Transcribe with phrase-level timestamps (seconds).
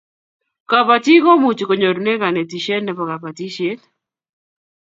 [0.69, 3.81] kabatiek komuchi konyorune kanetishet nebo kabatishiet